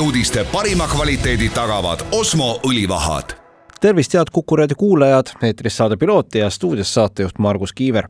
uudiste 0.00 0.44
parima 0.52 0.86
kvaliteedi 0.86 1.48
tagavad 1.48 2.00
Osmo 2.12 2.60
õlivahad. 2.66 3.34
tervist, 3.80 4.14
head 4.14 4.30
Kuku 4.32 4.56
raadio 4.56 4.76
kuulajad, 4.78 5.32
eetris 5.42 5.76
saade 5.76 5.96
Piloot 5.96 6.34
ja 6.34 6.50
stuudios 6.50 6.94
saatejuht 6.94 7.38
Margus 7.38 7.72
Kiiver. 7.72 8.08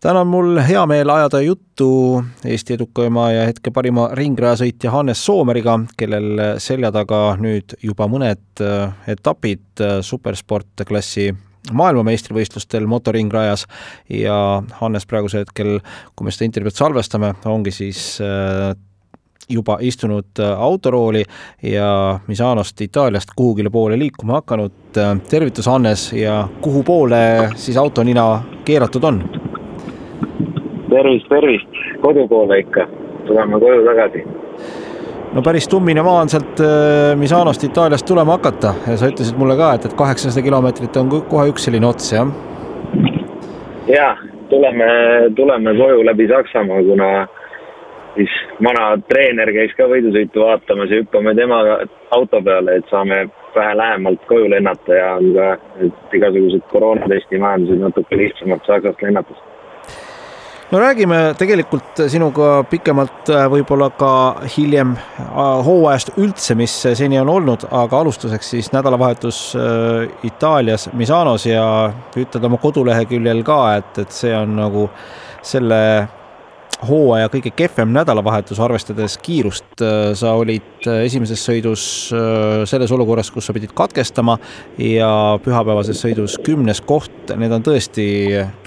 täna 0.00 0.20
on 0.20 0.26
mul 0.26 0.60
hea 0.68 0.86
meel 0.86 1.10
ajada 1.10 1.40
juttu 1.40 2.24
Eesti 2.44 2.74
edukaima 2.74 3.30
ja 3.32 3.46
hetke 3.46 3.70
parima 3.70 4.08
ringrajasõitja 4.12 4.90
Hannes 4.90 5.24
Soomeriga, 5.26 5.80
kellel 5.96 6.58
selja 6.58 6.92
taga 6.92 7.36
nüüd 7.40 7.74
juba 7.82 8.06
mõned 8.06 8.60
äh, 8.60 8.94
etapid 9.06 9.80
äh, 9.80 9.98
supersport 10.00 10.86
klassi 10.86 11.34
maailmameistrivõistlustel 11.72 12.86
motoringrajas 12.86 13.66
ja 14.08 14.62
Hannes 14.80 15.06
praegusel 15.06 15.46
hetkel, 15.46 15.78
kui 16.14 16.24
me 16.24 16.30
seda 16.30 16.44
intervjuud 16.44 16.76
salvestame, 16.76 17.34
ongi 17.44 17.72
siis 17.72 18.20
äh, 18.20 18.74
juba 19.50 19.78
istunud 19.80 20.40
äh, 20.40 20.60
autorooli 20.60 21.24
ja 21.62 22.18
Misanost 22.26 22.80
Itaaliast 22.80 23.28
kuhugile 23.36 23.70
poole 23.70 23.98
liikuma 23.98 24.32
hakanud. 24.32 24.72
Äh, 24.98 25.16
tervitus, 25.30 25.66
Hannes, 25.66 26.12
ja 26.12 26.48
kuhu 26.60 26.82
poole 26.82 27.50
siis 27.54 27.76
auto 27.76 28.02
nina 28.02 28.42
keeratud 28.64 29.04
on? 29.04 29.22
tervist, 30.94 31.28
tervist, 31.28 31.78
kodu 32.02 32.28
poole 32.28 32.58
ikka, 32.62 32.86
tuleme 33.26 33.60
koju 33.60 33.84
tagasi 33.88 34.24
no 35.34 35.42
päris 35.42 35.66
tummine 35.68 36.02
maa 36.06 36.20
on 36.22 36.30
sealt 36.30 36.60
äh, 36.62 37.14
Misanost 37.18 37.64
Itaaliast 37.64 38.06
tulema 38.06 38.38
hakata 38.38 38.74
ja 38.86 38.96
sa 39.00 39.10
ütlesid 39.10 39.38
mulle 39.40 39.56
ka, 39.58 39.72
et, 39.74 39.88
et 39.88 39.96
kaheksasada 39.98 40.44
kilomeetrit 40.44 40.96
on 41.00 41.10
kohe 41.10 41.48
üks 41.50 41.66
selline 41.66 41.88
ots, 41.88 42.12
jah? 42.14 42.30
ja, 43.90 44.12
tuleme, 44.50 44.86
tuleme 45.36 45.74
koju 45.78 46.06
läbi 46.06 46.28
Saksamaa, 46.30 46.82
kuna 46.90 47.10
siis 48.14 48.34
vana 48.62 48.90
treener 49.08 49.50
käis 49.54 49.72
ka 49.78 49.88
võidusõitu 49.90 50.44
vaatamas 50.44 50.92
ja 50.92 51.00
hüppame 51.02 51.34
temaga 51.38 51.80
auto 52.14 52.42
peale, 52.42 52.78
et 52.78 52.92
saame 52.92 53.24
vähe 53.54 53.74
lähemalt 53.78 54.22
koju 54.28 54.50
lennata 54.50 55.00
ja 55.00 55.10
on 55.18 55.32
ka 55.34 55.88
igasugused 56.16 56.70
koroonatesti 56.72 57.42
majandused 57.42 57.82
natuke 57.82 58.18
lihtsamad 58.18 58.64
Saksast 58.66 59.02
lennates. 59.02 59.42
No 60.72 60.80
räägime 60.80 61.34
tegelikult 61.38 62.00
sinuga 62.08 62.64
pikemalt 62.66 63.28
äh, 63.30 63.44
võib-olla 63.52 63.90
ka 63.94 64.10
hiljem 64.56 64.96
äh, 64.96 65.28
hooajast 65.66 66.16
üldse, 66.18 66.56
mis 66.58 66.72
seni 66.98 67.20
on 67.20 67.28
olnud, 67.30 67.66
aga 67.70 68.00
alustuseks 68.00 68.50
siis 68.56 68.72
nädalavahetus 68.72 69.38
äh, 69.60 70.26
Itaalias 70.26 70.88
Misanos 70.92 71.46
ja 71.46 71.66
ütled 72.16 72.48
oma 72.48 72.58
koduleheküljel 72.58 73.44
ka, 73.46 73.60
et, 73.76 74.02
et 74.02 74.16
see 74.16 74.34
on 74.34 74.56
nagu 74.56 74.88
selle 75.44 75.78
hooaja 76.88 77.28
kõige 77.32 77.50
kehvem 77.56 77.92
nädalavahetus, 77.94 78.60
arvestades 78.62 79.16
kiirust. 79.22 79.66
Äh, 79.82 80.12
sa 80.18 80.34
olid 80.38 80.86
äh, 80.88 81.04
esimeses 81.06 81.42
sõidus 81.46 81.84
äh, 82.14 82.64
selles 82.68 82.92
olukorras, 82.94 83.30
kus 83.34 83.48
sa 83.48 83.54
pidid 83.56 83.74
katkestama 83.76 84.36
ja 84.78 85.10
pühapäevases 85.44 86.02
sõidus 86.04 86.36
kümnes 86.44 86.82
koht, 86.84 87.34
need 87.36 87.52
on 87.54 87.64
tõesti 87.64 88.06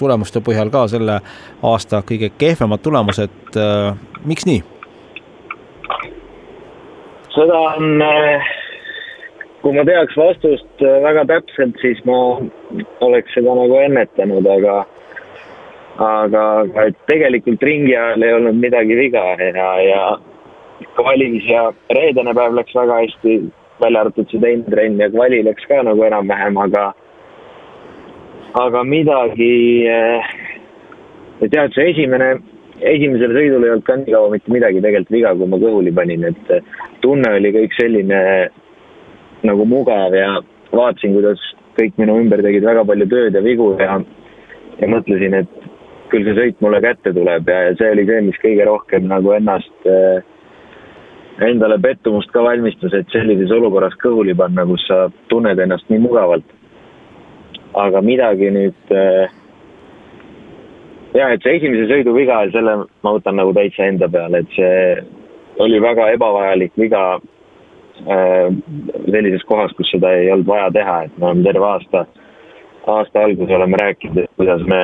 tulemuste 0.00 0.42
põhjal 0.44 0.72
ka 0.74 0.86
selle 0.90 1.20
aasta 1.62 2.02
kõige 2.06 2.32
kehvemad 2.38 2.82
tulemused. 2.84 3.58
miks 4.26 4.46
nii? 4.46 4.62
seda 7.32 7.58
on, 7.58 8.00
kui 9.62 9.74
ma 9.76 9.84
teaks 9.86 10.16
vastust 10.18 10.82
väga 11.04 11.22
täpselt, 11.30 11.76
siis 11.82 12.00
ma 12.08 12.16
oleks 13.06 13.34
seda 13.36 13.54
nagu 13.54 13.78
ennetanud, 13.78 14.48
aga 14.58 14.80
aga, 15.98 16.42
aga 16.62 16.86
et 16.88 16.98
tegelikult 17.10 17.62
ringi 17.62 17.94
ajal 17.96 18.22
ei 18.22 18.34
olnud 18.36 18.58
midagi 18.62 18.96
viga 18.98 19.22
ja, 19.42 19.70
ja 19.82 20.02
kvalis 20.98 21.46
ja 21.48 21.68
reedene 21.94 22.34
päev 22.38 22.54
läks 22.54 22.76
väga 22.78 23.00
hästi, 23.02 23.34
välja 23.82 24.04
arvatud 24.04 24.30
see 24.30 24.42
teine 24.42 24.66
trenn 24.70 25.00
ja 25.02 25.10
kvali 25.10 25.42
läks 25.46 25.66
ka 25.70 25.82
nagu 25.86 26.04
enam-vähem, 26.06 26.60
aga, 26.66 26.84
aga 28.62 28.84
midagi, 28.86 29.56
eh, 29.90 30.30
et 31.42 31.52
jah, 31.52 31.66
et 31.66 31.74
see 31.74 31.90
esimene, 31.94 32.30
esimesel 32.78 33.34
sõidul 33.34 33.66
ei 33.66 33.74
olnud 33.74 33.86
ka 33.86 33.98
nii 33.98 34.14
kaua 34.14 34.32
mitte 34.36 34.54
midagi 34.54 34.82
tegelikult 34.84 35.14
viga, 35.18 35.34
kui 35.34 35.50
ma 35.50 35.62
kõhuli 35.66 35.94
panin, 35.94 36.30
et 36.30 36.54
tunne 37.02 37.34
oli 37.40 37.54
kõik 37.58 37.74
selline 37.78 38.22
nagu 39.46 39.66
mugav 39.66 40.14
ja 40.14 40.36
vaatasin, 40.70 41.14
kuidas 41.18 41.42
kõik 41.78 41.98
minu 41.98 42.18
ümber 42.22 42.42
tegid 42.42 42.66
väga 42.66 42.84
palju 42.86 43.06
tööd 43.10 43.34
ja 43.34 43.42
vigu 43.42 43.72
ja, 43.78 43.98
ja 44.78 44.90
mõtlesin, 44.90 45.42
et 45.42 45.57
küll 46.12 46.26
see 46.26 46.36
sõit 46.38 46.60
mulle 46.64 46.80
kätte 46.84 47.12
tuleb 47.16 47.48
ja, 47.48 47.60
ja 47.68 47.78
see 47.78 47.92
oli 47.94 48.04
see, 48.08 48.24
mis 48.28 48.42
kõige 48.42 48.66
rohkem 48.68 49.08
nagu 49.10 49.32
ennast 49.36 49.88
äh,, 49.88 50.22
endale 51.48 51.78
pettumust 51.78 52.32
ka 52.34 52.42
valmistas, 52.42 52.94
et 52.96 53.10
sellises 53.14 53.52
olukorras 53.54 53.94
kõhuli 54.02 54.34
panna, 54.38 54.64
kus 54.66 54.84
sa 54.88 55.06
tunned 55.30 55.60
ennast 55.62 55.86
nii 55.90 56.02
mugavalt. 56.02 56.56
aga 57.78 58.00
midagi 58.02 58.50
nüüd 58.50 58.94
äh,, 58.96 59.34
ja 61.14 61.30
et 61.32 61.44
see 61.44 61.58
esimese 61.58 61.88
sõidu 61.92 62.14
viga, 62.16 62.40
selle 62.52 62.76
ma 63.04 63.14
võtan 63.16 63.38
nagu 63.38 63.52
täitsa 63.56 63.86
enda 63.86 64.08
peale, 64.08 64.42
et 64.42 64.56
see 64.56 64.78
oli 65.62 65.80
väga 65.82 66.10
ebavajalik 66.14 66.72
viga 66.78 67.02
äh, 67.18 68.48
sellises 69.10 69.44
kohas, 69.48 69.74
kus 69.76 69.90
seda 69.92 70.12
ei 70.16 70.32
olnud 70.32 70.48
vaja 70.48 70.70
teha, 70.74 71.02
et 71.06 71.18
me 71.18 71.30
oleme 71.30 71.46
terve 71.46 71.66
aasta, 71.66 72.04
aasta 72.86 73.24
alguses 73.24 73.54
oleme 73.54 73.80
rääkinud, 73.82 74.24
et 74.24 74.34
kuidas 74.40 74.64
me 74.66 74.82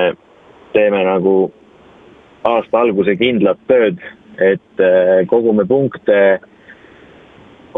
teeme 0.74 1.04
nagu 1.06 1.36
aasta 2.44 2.82
alguse 2.84 3.16
kindlat 3.16 3.60
tööd, 3.70 4.00
et 4.42 4.82
äh, 4.82 5.22
kogume 5.30 5.64
punkte, 5.68 6.18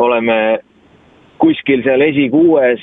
oleme 0.00 0.38
kuskil 1.40 1.84
seal 1.84 2.02
esikuues, 2.06 2.82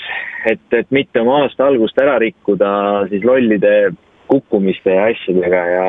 et, 0.49 0.63
et 0.77 0.89
mitte 0.93 1.21
oma 1.21 1.43
aasta 1.43 1.67
algust 1.67 1.97
ära 2.01 2.19
rikkuda 2.21 2.69
siis 3.09 3.25
lollide 3.25 3.93
kukkumiste 4.31 4.93
ja 4.93 5.09
asjadega 5.11 5.63
ja, 5.71 5.87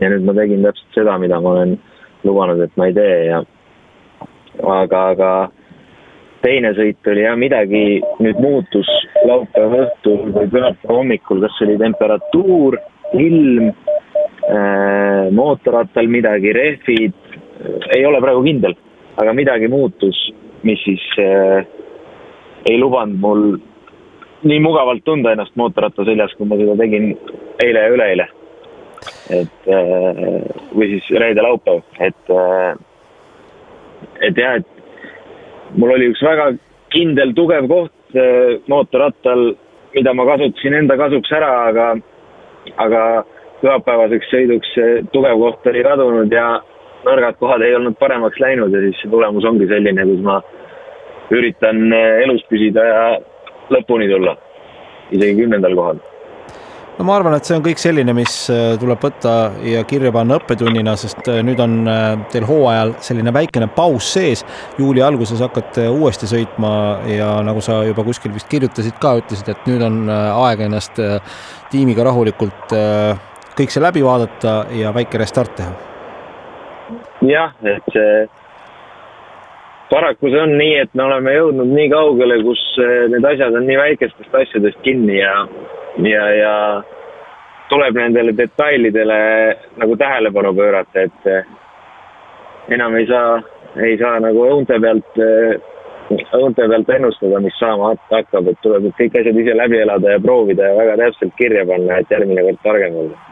ja 0.00 0.12
nüüd 0.12 0.24
ma 0.26 0.36
tegin 0.38 0.64
täpselt 0.64 0.96
seda, 0.98 1.18
mida 1.22 1.40
ma 1.42 1.56
olen 1.56 1.76
lubanud, 2.24 2.62
et 2.64 2.80
ma 2.80 2.88
ei 2.88 2.96
tee 2.96 3.18
ja 3.28 3.42
aga, 4.62 5.02
aga 5.10 5.30
teine 6.44 6.72
sõit 6.76 7.10
oli 7.10 7.24
jah, 7.24 7.36
midagi 7.40 7.84
nüüd 8.22 8.40
muutus 8.42 8.88
laupäeva 9.24 9.84
õhtul 9.86 10.32
või 10.34 10.50
pühapäeva 10.52 10.98
hommikul, 10.98 11.42
kas 11.44 11.62
oli 11.66 11.78
temperatuur 11.80 12.78
ilm, 13.18 13.68
äh, 13.68 15.30
mootorrattal 15.34 16.08
midagi, 16.10 16.52
rehvid, 16.52 17.14
ei 17.94 18.04
ole 18.06 18.20
praegu 18.22 18.42
kindel, 18.44 18.74
aga 19.20 19.34
midagi 19.36 19.68
muutus, 19.72 20.18
mis 20.66 20.82
siis 20.84 21.04
äh, 21.22 21.66
ei 22.70 22.78
lubanud 22.80 23.20
mul 23.20 23.44
nii 24.44 24.60
mugavalt 24.60 25.04
tunda 25.04 25.32
ennast 25.32 25.54
mootorratta 25.56 26.04
seljas, 26.04 26.34
kui 26.36 26.48
ma 26.48 26.58
seda 26.60 26.76
tegin 26.80 27.12
eile 27.64 27.84
ja 27.86 27.92
üleeile. 27.94 28.28
et 29.30 29.68
äh, 29.68 30.20
või 30.72 30.86
siis 30.94 31.08
reede-laupäev, 31.20 31.82
et, 32.00 32.30
et 34.24 34.38
jah, 34.38 34.56
et 34.60 35.76
mul 35.76 35.92
oli 35.92 36.08
üks 36.12 36.22
väga 36.24 36.54
kindel, 36.94 37.34
tugev 37.36 37.68
koht 37.68 38.16
mootorrattal, 38.70 39.52
mida 39.94 40.14
ma 40.16 40.24
kasutasin 40.28 40.78
enda 40.78 40.96
kasuks 40.96 41.32
ära, 41.36 41.50
aga 41.68 41.88
aga 42.76 43.02
pühapäevaseks 43.62 44.30
sõiduks 44.32 44.72
tugev 45.12 45.40
koht 45.40 45.68
oli 45.72 45.84
kadunud 45.86 46.32
ja 46.32 46.46
nõrgad 47.04 47.38
kohad 47.40 47.62
ei 47.64 47.76
olnud 47.76 47.98
paremaks 48.00 48.40
läinud 48.40 48.74
ja 48.74 48.80
siis 48.86 49.02
see 49.02 49.12
tulemus 49.12 49.44
ongi 49.48 49.68
selline, 49.70 50.06
kus 50.08 50.24
ma 50.24 50.40
üritan 51.34 51.92
elus 52.24 52.44
püsida 52.50 52.84
ja 52.88 53.04
lõpuni 53.72 54.08
tulla, 54.10 54.36
isegi 55.10 55.38
kümnendal 55.40 55.76
kohal. 55.78 56.02
No 56.98 57.04
ma 57.06 57.16
arvan, 57.18 57.34
et 57.34 57.48
see 57.48 57.56
on 57.56 57.64
kõik 57.64 57.80
selline, 57.82 58.14
mis 58.16 58.34
äh, 58.52 58.74
tuleb 58.80 59.02
võtta 59.02 59.34
ja 59.66 59.82
kirja 59.88 60.12
panna 60.14 60.38
õppetunnina, 60.38 60.94
sest 61.00 61.26
äh, 61.30 61.40
nüüd 61.46 61.60
on 61.62 61.80
äh, 61.90 62.04
teil 62.32 62.46
hooajal 62.48 62.94
selline 63.04 63.32
väikene 63.34 63.68
paus 63.74 64.12
sees. 64.14 64.44
juuli 64.78 65.02
alguses 65.02 65.42
hakkate 65.42 65.88
uuesti 65.90 66.28
sõitma 66.30 66.70
ja 67.10 67.30
nagu 67.46 67.62
sa 67.64 67.82
juba 67.86 68.04
kuskil 68.06 68.34
vist 68.34 68.48
kirjutasid 68.52 68.98
ka, 69.02 69.16
ütlesid, 69.22 69.50
et 69.50 69.66
nüüd 69.70 69.82
on 69.82 70.04
aeg 70.10 70.64
ennast 70.68 71.00
tiimiga 71.72 72.06
rahulikult 72.06 72.74
kõik 73.58 73.74
see 73.74 73.82
läbi 73.82 74.02
vaadata 74.04 74.54
ja 74.74 74.94
väike 74.94 75.18
restart 75.18 75.54
teha. 75.58 75.74
jah, 77.26 77.54
et 77.66 77.94
see 77.94 78.26
paraku 79.90 80.30
see 80.30 80.42
on 80.42 80.56
nii, 80.58 80.74
et 80.84 80.94
me 80.94 81.06
oleme 81.06 81.34
jõudnud 81.34 81.70
nii 81.74 81.88
kaugele, 81.92 82.42
kus 82.46 82.62
need 83.12 83.26
asjad 83.34 83.56
on 83.58 83.66
nii 83.66 83.80
väikestest 83.80 84.42
asjadest 84.42 84.82
kinni 84.86 85.20
ja 85.20 85.34
ja, 86.02 86.24
ja 86.34 86.54
tuleb 87.68 87.96
nendele 87.96 88.36
detailidele 88.36 89.18
nagu 89.76 89.96
tähelepanu 89.96 90.54
pöörata, 90.54 91.06
et 91.06 91.26
eh, 91.26 91.44
enam 92.68 92.96
ei 92.96 93.06
saa, 93.06 93.38
ei 93.76 93.98
saa 93.98 94.18
nagu 94.22 94.44
õunte 94.48 94.78
pealt, 94.80 95.20
eh, 95.20 95.60
õunte 96.38 96.68
pealt 96.68 96.90
ennustada, 96.96 97.40
mis 97.40 97.58
saama 97.58 97.94
hakkab, 98.10 98.50
et 98.50 98.60
tuleb 98.62 98.88
need 98.88 98.98
kõik 98.98 99.20
asjad 99.20 99.38
ise 99.42 99.56
läbi 99.56 99.80
elada 99.82 100.16
ja 100.16 100.22
proovida 100.22 100.70
ja 100.70 100.80
väga 100.80 100.98
täpselt 101.04 101.38
kirja 101.38 101.66
panna, 101.68 102.00
et 102.00 102.12
järgmine 102.12 102.44
kord 102.48 102.60
targem 102.66 102.98
olla. 103.04 103.22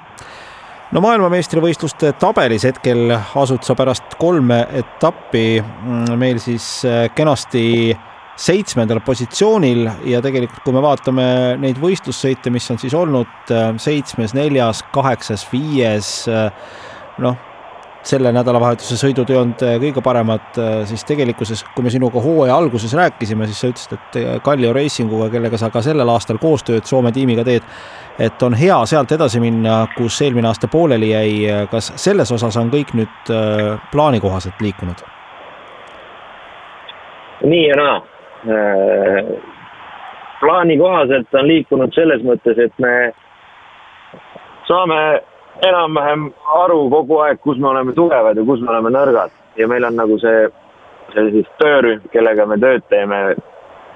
No 0.93 1.00
maailmameistrivõistluste 1.00 2.11
tabelis 2.20 2.67
hetkel 2.69 3.15
asud 3.17 3.62
sa 3.65 3.73
pärast 3.73 4.19
kolme 4.20 4.58
etappi. 4.76 5.62
Mm, 5.62 6.19
meil 6.20 6.41
siis 6.43 6.67
eh, 6.85 7.06
kenasti 7.17 7.62
seitsmendal 8.37 9.02
positsioonil 9.05 9.87
ja 10.08 10.23
tegelikult, 10.25 10.62
kui 10.64 10.75
me 10.75 10.82
vaatame 10.84 11.25
neid 11.61 11.79
võistlussõite, 11.82 12.52
mis 12.52 12.69
on 12.73 12.81
siis 12.81 12.94
olnud 12.96 13.52
äh, 13.52 13.70
seitsmes, 13.81 14.34
neljas, 14.37 14.82
kaheksas, 14.94 15.44
viies, 15.52 16.23
äh, 16.32 16.49
noh, 17.23 17.37
selle 18.02 18.32
nädalavahetuse 18.34 18.96
sõidud 18.99 19.29
ei 19.31 19.37
olnud 19.38 19.64
äh, 19.67 19.76
kõige 19.82 20.02
paremad, 20.02 20.56
siis 20.88 21.05
tegelikkuses, 21.06 21.62
kui 21.76 21.84
me 21.84 21.93
sinuga 21.93 22.23
hooaja 22.25 22.56
alguses 22.56 22.94
rääkisime, 22.99 23.46
siis 23.50 23.61
sa 23.62 23.70
ütlesid, 23.70 23.99
et 23.99 24.40
Kallio 24.43 24.73
Racinguga, 24.75 25.29
kellega 25.31 25.61
sa 25.61 25.70
ka 25.70 25.84
sellel 25.84 26.11
aastal 26.11 26.40
koostööd 26.43 26.88
Soome 26.88 27.12
tiimiga 27.12 27.44
teed, 27.46 27.67
et 28.19 28.43
on 28.43 28.56
hea 28.58 28.81
sealt 28.88 29.12
edasi 29.12 29.43
minna, 29.44 29.82
kus 29.96 30.19
eelmine 30.25 30.49
aasta 30.49 30.73
pooleli 30.73 31.12
jäi. 31.12 31.67
kas 31.70 31.93
selles 32.00 32.32
osas 32.32 32.56
on 32.56 32.73
kõik 32.73 32.96
nüüd 32.96 33.34
plaani 33.93 34.20
kohaselt 34.25 34.61
liikunud? 34.64 35.05
nii 37.43 37.69
ja 37.69 37.76
naa 37.76 38.00
Äh, 38.00 38.22
plaani 40.41 40.79
kohaselt 40.79 41.35
on 41.35 41.47
liikunud 41.47 41.94
selles 41.94 42.25
mõttes, 42.27 42.59
et 42.59 42.79
me 42.83 43.12
saame 44.67 44.99
enam-vähem 45.69 46.27
aru 46.65 46.81
kogu 46.91 47.21
aeg, 47.27 47.39
kus 47.41 47.59
me 47.59 47.69
oleme 47.71 47.94
tugevad 47.94 48.37
ja 48.37 48.44
kus 48.44 48.61
me 48.61 48.73
oleme 48.73 48.91
nõrgad 48.94 49.31
ja 49.56 49.69
meil 49.69 49.85
on 49.85 49.97
nagu 50.00 50.19
see, 50.23 50.47
see 51.15 51.31
siis 51.37 51.50
töörühm, 51.62 52.05
kellega 52.12 52.47
me 52.47 52.59
tööd 52.61 52.85
teeme, 52.91 53.23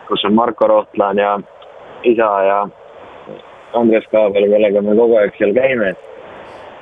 kus 0.09 0.25
on 0.29 0.37
Marko 0.37 0.69
Rohtlan 0.71 1.19
ja 1.19 1.37
isa 2.05 2.31
ja 2.47 2.59
Andres 3.75 4.07
Kaabel, 4.13 4.49
kellega 4.53 4.83
me 4.83 4.97
kogu 4.97 5.19
aeg 5.21 5.35
seal 5.39 5.55
käime. 5.57 5.95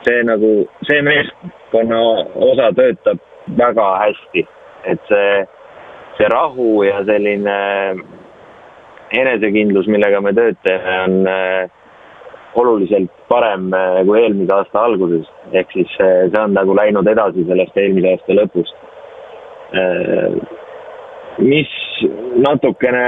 see 0.05 0.20
nagu, 0.28 0.49
see 0.84 1.00
meeskonna 1.00 1.99
osa 2.50 2.69
töötab 2.76 3.20
väga 3.56 3.87
hästi, 4.02 4.43
et 4.84 5.00
see 5.08 5.46
see 6.19 6.28
rahu 6.31 6.82
ja 6.87 7.00
selline 7.06 7.56
enesekindlus, 9.14 9.88
millega 9.90 10.20
me 10.22 10.32
tööd 10.37 10.58
teeme, 10.66 10.99
on 11.05 11.16
äh, 11.31 11.70
oluliselt 12.61 13.11
parem 13.31 13.70
äh, 13.75 14.00
kui 14.06 14.20
eelmise 14.20 14.55
aasta 14.55 14.84
alguses. 14.88 15.26
ehk 15.52 15.72
siis 15.72 15.90
äh, 16.00 16.26
see 16.31 16.40
on 16.40 16.55
nagu 16.56 16.75
läinud 16.76 17.08
edasi 17.11 17.44
sellest 17.49 17.76
eelmise 17.78 18.14
aasta 18.14 18.38
lõpust. 18.40 18.81
mis 21.38 21.70
natukene 22.46 23.06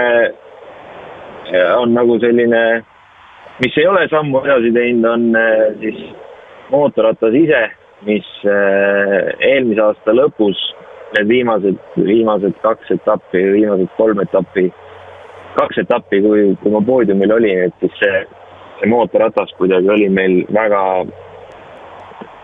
on 1.78 1.92
nagu 1.94 2.16
selline, 2.18 2.62
mis 3.62 3.76
ei 3.78 3.86
ole 3.86 4.08
sammu 4.10 4.40
edasi 4.42 4.72
teinud, 4.74 5.06
on 5.06 5.28
siis 5.82 6.00
mootorratas 6.72 7.36
ise, 7.38 7.60
mis 8.08 8.26
eelmise 8.42 9.84
aasta 9.84 10.16
lõpus 10.16 10.58
need 11.14 11.28
viimased, 11.28 11.78
viimased 11.96 12.58
kaks 12.62 12.90
etappi, 12.96 13.42
viimased 13.54 13.92
kolm 13.96 14.20
etappi, 14.24 14.66
kaks 15.56 15.78
etappi, 15.84 16.20
kui, 16.24 16.48
kui 16.62 16.74
ma 16.74 16.82
poodiumil 16.84 17.36
olin, 17.38 17.64
et 17.68 17.80
siis 17.80 17.96
see, 18.00 18.20
see 18.80 18.90
mootorratas 18.90 19.54
kuidagi 19.60 19.90
oli 19.92 20.08
meil 20.12 20.42
väga, 20.54 20.82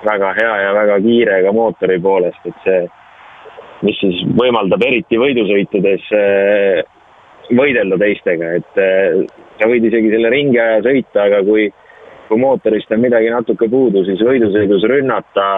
väga 0.07 0.33
hea 0.39 0.57
ja 0.65 0.73
väga 0.79 0.99
kiire 1.05 1.43
ka 1.47 1.55
mootori 1.57 2.01
poolest, 2.01 2.49
et 2.49 2.67
see, 2.67 2.81
mis 3.83 3.99
siis 4.01 4.23
võimaldab 4.39 4.85
eriti 4.87 5.19
võidusõitudes 5.19 6.11
äh, 6.17 6.83
võidelda 7.53 7.99
teistega, 8.01 8.55
et 8.61 8.81
äh, 8.81 9.23
sa 9.59 9.69
võid 9.71 9.89
isegi 9.89 10.13
selle 10.15 10.31
ringiaja 10.33 10.81
sõita, 10.87 11.27
aga 11.27 11.43
kui, 11.47 11.67
kui 12.29 12.41
mootorist 12.41 12.95
on 12.95 13.03
midagi 13.03 13.33
natuke 13.35 13.69
puudu, 13.69 14.05
siis 14.07 14.23
võidusõidus 14.25 14.87
rünnata 14.89 15.49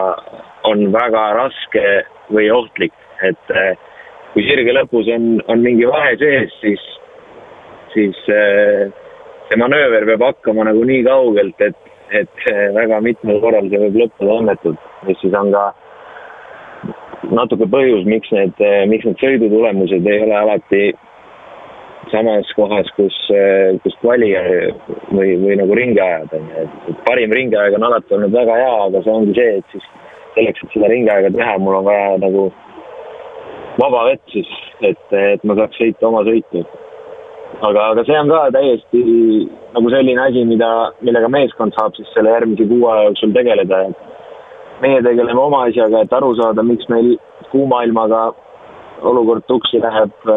on 0.65 0.89
väga 0.93 1.25
raske 1.37 1.85
või 2.33 2.49
ohtlik, 2.53 2.95
et 3.23 3.55
eh, 3.55 3.73
kui 4.33 4.45
sirge 4.49 4.75
lõpus 4.75 5.09
on, 5.13 5.39
on 5.53 5.63
mingi 5.65 5.87
vahe 5.89 6.17
sees, 6.21 6.53
siis, 6.63 6.85
siis 7.93 8.21
eh, 8.33 8.89
see 9.49 9.61
manööver 9.61 10.09
peab 10.09 10.25
hakkama 10.31 10.67
nagu 10.71 10.85
nii 10.89 11.05
kaugelt, 11.07 11.61
et, 11.69 11.95
et 12.11 12.47
eh, 12.51 12.69
väga 12.77 13.01
mitmel 13.05 13.41
korral 13.45 13.69
see 13.71 13.83
võib 13.87 14.05
lõppeda 14.05 14.39
õnnetult, 14.41 14.93
mis 15.09 15.21
siis 15.23 15.37
on 15.37 15.53
ka 15.55 15.71
natuke 17.35 17.69
põhjus, 17.73 18.05
miks 18.09 18.31
need, 18.33 18.61
miks 18.91 19.07
need 19.09 19.21
sõidutulemused 19.21 20.07
ei 20.09 20.23
ole 20.27 20.37
alati 20.37 20.85
samas 22.13 22.51
kohas, 22.55 22.89
kus, 22.99 23.17
kus 23.83 23.95
kvali 24.03 24.29
või, 25.09 25.31
või 25.41 25.57
nagu 25.57 25.77
ringiajad 25.77 26.35
on 26.37 26.51
ju, 26.53 26.65
et 26.93 27.01
parim 27.09 27.33
ringiaeg 27.33 27.79
on 27.79 27.87
alati 27.89 28.15
olnud 28.15 28.35
väga 28.37 28.59
hea, 28.61 28.75
aga 28.89 29.01
see 29.03 29.15
ongi 29.15 29.37
see, 29.39 29.55
et 29.63 29.73
siis 29.73 29.89
selleks, 30.35 30.63
et 30.65 30.77
seda 30.77 30.91
ringiaega 30.93 31.33
teha, 31.35 31.59
mul 31.63 31.81
on 31.81 31.89
vaja 31.89 32.15
nagu 32.23 32.47
vaba 33.81 34.07
vett 34.11 34.23
siis, 34.33 34.51
et, 34.87 35.05
et 35.19 35.45
ma 35.45 35.57
saaks 35.59 35.79
sõita 35.81 36.09
oma 36.09 36.23
sõitu. 36.27 36.65
aga, 37.61 37.91
aga 37.93 38.05
see 38.07 38.19
on 38.19 38.31
ka 38.31 38.41
täiesti 38.55 39.03
nagu 39.75 39.91
selline 39.91 40.23
asi, 40.23 40.45
mida, 40.47 40.71
millega 41.07 41.31
meeskond 41.31 41.75
saab 41.79 41.95
siis 41.99 42.11
selle 42.15 42.33
järgmise 42.35 42.67
kuu 42.71 42.87
aja 42.91 43.09
jooksul 43.09 43.35
tegeleda, 43.35 43.85
meie 44.83 45.03
tegeleme 45.07 45.41
oma 45.41 45.65
asjaga, 45.69 46.03
et 46.05 46.17
aru 46.19 46.35
saada, 46.39 46.63
miks 46.67 46.89
meil 46.93 47.15
kuuma 47.51 47.83
ilmaga 47.87 48.27
olukord 49.03 49.47
tuksi 49.51 49.83
läheb. 49.83 50.33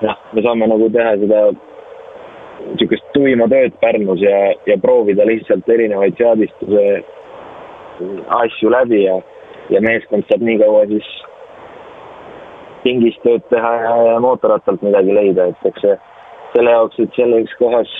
jah, 0.00 0.18
me 0.32 0.42
saame 0.42 0.66
nagu 0.70 0.86
teha 0.94 1.16
seda 1.18 1.40
niisugust 2.68 3.06
tuima 3.14 3.48
tööd 3.50 3.74
Pärnus 3.82 4.20
ja, 4.22 4.52
ja 4.66 4.76
proovida 4.82 5.26
lihtsalt 5.26 5.68
erinevaid 5.70 6.16
seadistuse 6.18 6.84
asju 8.42 8.70
läbi 8.72 9.04
ja, 9.04 9.16
ja 9.70 9.80
meeskond 9.84 10.26
saab 10.28 10.44
nii 10.44 10.58
kaua 10.62 10.84
siis 10.90 11.08
pingis 12.84 13.16
tööd 13.24 13.42
teha 13.52 13.72
ja, 13.82 13.94
ja 14.12 14.20
mootorrattalt 14.22 14.82
midagi 14.86 15.14
leida, 15.14 15.48
et 15.50 15.70
eks 15.70 15.82
see 15.84 15.96
selle 16.54 16.70
jaoks, 16.74 17.00
et 17.02 17.18
selles 17.18 17.56
kohas 17.60 17.90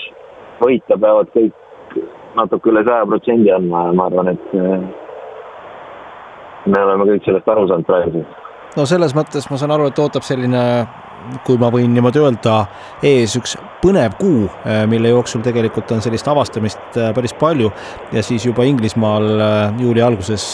võita, 0.63 0.97
peavad 0.97 1.29
kõik 1.35 1.99
natuke 2.37 2.71
üle 2.71 2.83
saja 2.87 3.05
protsendi 3.09 3.51
andma 3.53 3.87
ja 3.87 3.97
ma 3.97 4.07
arvan, 4.09 4.31
et 4.33 4.55
me 6.69 6.81
oleme 6.85 7.07
kõik 7.11 7.27
sellest 7.27 7.51
aru 7.51 7.67
saanud 7.69 7.87
praegu. 7.89 8.23
no 8.77 8.85
selles 8.89 9.15
mõttes 9.17 9.49
ma 9.51 9.59
saan 9.61 9.75
aru, 9.75 9.89
et 9.89 10.01
ootab 10.01 10.25
selline 10.25 10.63
kui 11.45 11.59
ma 11.61 11.69
võin 11.73 11.91
niimoodi 11.93 12.21
öelda, 12.21 12.55
ees 13.05 13.35
üks 13.39 13.55
põnev 13.83 14.15
kuu, 14.19 14.47
äh, 14.65 14.83
mille 14.89 15.11
jooksul 15.13 15.43
tegelikult 15.45 15.91
on 15.95 16.01
sellist 16.03 16.27
avastamist 16.27 16.97
äh, 16.97 17.11
päris 17.15 17.33
palju 17.39 17.71
ja 18.15 18.23
siis 18.25 18.45
juba 18.47 18.65
Inglismaal 18.67 19.29
äh, 19.35 19.81
juuli 19.81 20.03
alguses 20.03 20.47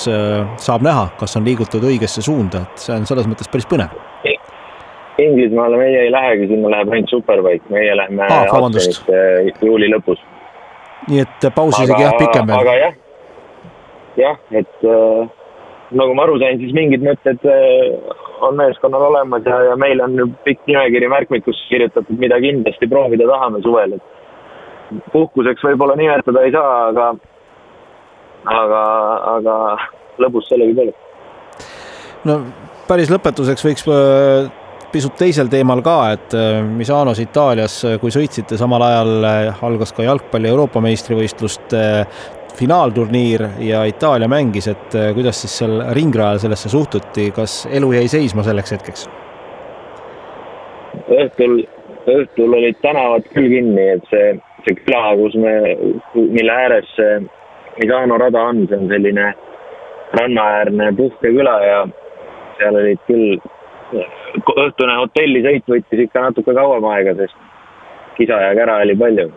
saab 0.62 0.86
näha, 0.86 1.08
kas 1.20 1.38
on 1.40 1.48
liigutud 1.48 1.84
õigesse 1.86 2.24
suunda, 2.26 2.66
et 2.66 2.86
see 2.86 2.94
on 2.96 3.08
selles 3.10 3.30
mõttes 3.30 3.50
päris 3.52 3.68
põnev. 3.70 3.94
Inglismaale 5.22 5.78
meie 5.80 6.00
ei 6.06 6.12
lähegi, 6.12 6.50
sinna 6.50 6.70
läheb 6.74 6.92
ainult 6.92 7.12
Superbike, 7.14 7.72
meie 7.72 7.94
lähme 7.96 8.28
ah, 8.28 8.52
juuli 9.64 9.88
lõpus. 9.94 10.20
nii 11.08 11.22
et 11.24 11.50
paus 11.56 11.78
isegi 11.80 12.04
jah, 12.04 12.18
pikem 12.20 12.50
veel. 12.50 12.60
aga 12.60 12.76
jah, 12.82 12.98
jah, 14.20 14.40
et 14.52 14.84
äh, 14.84 15.45
nagu 15.94 16.16
ma 16.18 16.26
aru 16.26 16.40
sain, 16.42 16.58
siis 16.62 16.74
mingid 16.74 17.04
mõtted 17.06 17.46
äh, 17.50 18.16
on 18.46 18.58
meeskonnal 18.58 19.08
olemas 19.10 19.46
ja, 19.46 19.60
ja 19.70 19.78
meil 19.80 20.02
on 20.04 20.36
pikk 20.46 20.66
nimekiri 20.70 21.10
märkmikus 21.12 21.62
kirjutatud, 21.70 22.18
mida 22.22 22.40
kindlasti 22.42 22.90
proovida 22.90 23.28
tahame 23.30 23.62
suvel, 23.66 23.98
et 23.98 25.02
puhkuseks 25.14 25.66
võib-olla 25.70 25.98
nimetada 26.00 26.44
ei 26.46 26.54
saa, 26.56 26.76
aga, 26.90 27.08
aga, 28.58 28.84
aga 29.36 29.56
lõbus 30.26 30.50
sellegipoolest. 30.50 31.02
no 32.26 32.42
päris 32.90 33.14
lõpetuseks 33.14 33.66
võiks 33.70 33.90
äh, 33.90 34.50
pisut 34.96 35.18
teisel 35.20 35.50
teemal 35.52 35.82
ka, 35.84 35.96
et 36.16 36.34
Misanos 36.78 37.20
Itaalias, 37.20 37.82
kui 38.00 38.14
sõitsite, 38.16 38.56
samal 38.56 38.86
ajal 38.86 39.26
algas 39.68 39.92
ka 39.92 40.06
jalgpalli 40.06 40.48
Euroopa 40.48 40.80
meistrivõistluste 40.86 41.82
finaalturniir 42.58 43.48
ja 43.64 43.84
Itaalia 43.90 44.28
mängis, 44.32 44.68
et 44.72 44.98
kuidas 45.14 45.42
siis 45.44 45.58
seal 45.62 45.80
ringrajal 45.96 46.42
sellesse 46.44 46.70
suhtuti, 46.70 47.30
kas 47.36 47.64
elu 47.72 47.92
jäi 48.00 48.08
seisma 48.12 48.44
selleks 48.44 48.76
hetkeks? 48.78 49.08
õhtul, 51.12 51.64
õhtul 52.10 52.58
olid 52.58 52.78
tänavad 52.82 53.26
küll 53.34 53.50
kinni, 53.52 53.88
et 53.98 54.06
see, 54.12 54.36
see 54.66 54.78
küla, 54.84 55.02
kus 55.20 55.36
me, 55.40 55.56
mille 56.16 56.52
ääres 56.52 56.90
see 56.98 57.20
Misano 57.76 58.18
rada 58.18 58.42
on, 58.52 58.64
see 58.70 58.78
on 58.80 58.88
selline 58.88 59.34
rannaäärne 60.16 60.94
puhkeküla 60.96 61.56
ja 61.66 61.80
seal 62.60 62.78
olid 62.80 63.02
küll, 63.10 63.42
õhtune 64.56 64.96
hotellisõit 65.02 65.68
võttis 65.68 66.06
ikka 66.06 66.30
natuke 66.30 66.56
kauem 66.56 66.88
aega, 66.94 67.16
sest 67.20 67.36
kisa 68.16 68.40
ja 68.40 68.54
kära 68.56 68.80
oli 68.86 68.96
palju. 68.96 69.28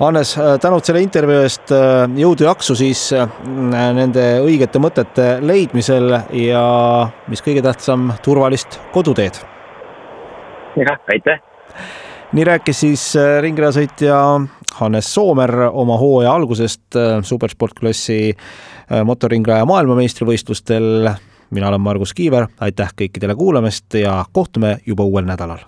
Hannes, 0.00 0.30
tänud 0.60 0.86
selle 0.86 1.02
intervjuu 1.04 1.42
eest, 1.44 1.72
jõudu 2.16 2.46
jaksu 2.46 2.72
siis 2.78 3.02
äh, 3.12 3.26
nende 3.68 4.22
õigete 4.40 4.80
mõtete 4.80 5.26
leidmisel 5.44 6.14
ja 6.40 6.62
mis 7.28 7.44
kõige 7.44 7.60
tähtsam, 7.66 8.08
turvalist 8.24 8.78
koduteed. 8.94 9.42
jah, 10.80 10.96
aitäh. 11.12 11.42
nii 12.32 12.48
rääkis 12.48 12.80
siis 12.80 13.04
äh, 13.20 13.42
ringrajasõitja 13.44 14.16
Hannes 14.80 15.14
Soomer 15.14 15.52
oma 15.68 15.98
hooaja 16.00 16.32
algusest 16.32 16.96
äh, 16.96 17.20
supersportklassi 17.20 18.36
motoringraja 19.04 19.68
maailmameistrivõistlustel. 19.68 21.10
mina 21.50 21.68
olen 21.68 21.80
Margus 21.80 22.14
Kiiver, 22.14 22.48
aitäh 22.60 22.96
kõikidele 22.96 23.36
kuulamast 23.36 23.94
ja 24.00 24.24
kohtume 24.32 24.78
juba 24.86 25.04
uuel 25.04 25.28
nädalal. 25.28 25.58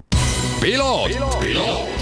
ralli 0.62 2.01